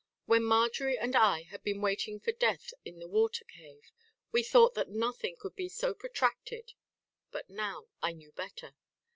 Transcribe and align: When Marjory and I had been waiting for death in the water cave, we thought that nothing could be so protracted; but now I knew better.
When 0.25 0.43
Marjory 0.43 0.97
and 0.97 1.15
I 1.15 1.43
had 1.43 1.61
been 1.61 1.79
waiting 1.79 2.19
for 2.19 2.31
death 2.31 2.73
in 2.83 2.97
the 2.97 3.07
water 3.07 3.45
cave, 3.45 3.91
we 4.31 4.41
thought 4.41 4.73
that 4.73 4.89
nothing 4.89 5.35
could 5.39 5.55
be 5.55 5.69
so 5.69 5.93
protracted; 5.93 6.73
but 7.29 7.51
now 7.51 7.85
I 8.01 8.13
knew 8.13 8.31
better. 8.31 8.73